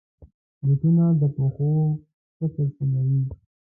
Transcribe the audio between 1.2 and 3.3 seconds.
پښو شکل سموي.